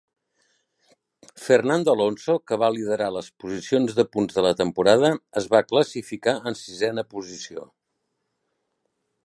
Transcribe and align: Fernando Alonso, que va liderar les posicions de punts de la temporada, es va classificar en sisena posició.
Fernando 1.47 1.91
Alonso, 1.93 2.37
que 2.51 2.57
va 2.63 2.69
liderar 2.77 3.09
les 3.17 3.27
posicions 3.43 3.95
de 3.99 4.05
punts 4.17 4.39
de 4.39 4.45
la 4.47 4.55
temporada, 4.63 5.13
es 5.43 5.49
va 5.53 5.63
classificar 5.73 6.35
en 6.53 6.59
sisena 6.63 7.05
posició. 7.13 7.69